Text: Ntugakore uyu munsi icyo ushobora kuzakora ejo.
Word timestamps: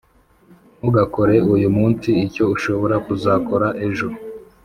Ntugakore 0.79 1.35
uyu 1.53 1.69
munsi 1.77 2.09
icyo 2.25 2.43
ushobora 2.55 2.95
kuzakora 3.05 3.67
ejo. 3.87 4.07